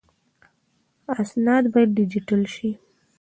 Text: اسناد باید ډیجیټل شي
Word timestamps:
اسناد 1.21 1.63
باید 1.73 1.89
ډیجیټل 1.97 2.41
شي 2.55 2.69